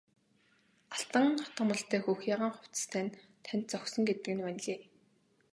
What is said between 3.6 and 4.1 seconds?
зохисон